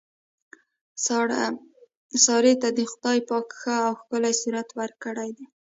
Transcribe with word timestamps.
سارې 2.25 2.53
ته 2.61 2.69
خدای 2.93 3.19
پاک 3.29 3.47
ښه 3.59 3.75
او 3.87 3.93
ښکلی 3.99 4.33
صورت 4.41 4.67
ورکړی 4.79 5.29
دی. 5.37 5.45